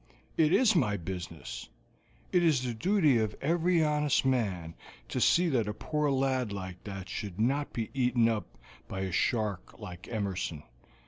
"It 0.35 0.51
is 0.51 0.75
my 0.75 0.97
business; 0.97 1.69
it 2.31 2.41
is 2.41 2.63
the 2.63 2.73
duty 2.73 3.19
of 3.19 3.35
every 3.39 3.83
honest 3.83 4.25
man 4.25 4.73
to 5.09 5.21
see 5.21 5.47
that 5.49 5.67
a 5.67 5.75
poor 5.75 6.09
lad 6.09 6.51
like 6.51 6.83
that 6.85 7.07
should 7.07 7.39
not 7.39 7.71
be 7.71 7.91
eaten 7.93 8.27
up 8.27 8.57
by 8.87 9.01
a 9.01 9.11
shark 9.11 9.77
like 9.77 10.07
Emerson. 10.07 10.63